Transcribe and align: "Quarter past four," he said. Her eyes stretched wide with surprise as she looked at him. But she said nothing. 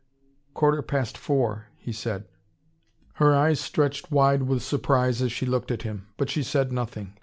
"Quarter 0.55 0.81
past 0.81 1.15
four," 1.15 1.67
he 1.77 1.91
said. 1.91 2.25
Her 3.17 3.35
eyes 3.35 3.59
stretched 3.59 4.09
wide 4.09 4.41
with 4.41 4.63
surprise 4.63 5.21
as 5.21 5.31
she 5.31 5.45
looked 5.45 5.69
at 5.69 5.83
him. 5.83 6.07
But 6.17 6.31
she 6.31 6.41
said 6.41 6.71
nothing. 6.71 7.13